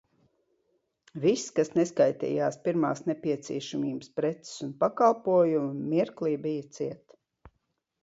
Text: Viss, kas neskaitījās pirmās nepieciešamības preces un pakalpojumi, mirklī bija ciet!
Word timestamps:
Viss, 1.25 1.43
kas 1.59 1.69
neskaitījās 1.75 2.57
pirmās 2.65 3.03
nepieciešamības 3.11 4.11
preces 4.19 4.59
un 4.69 4.75
pakalpojumi, 4.83 5.89
mirklī 5.95 6.37
bija 6.49 6.69
ciet! 6.83 7.19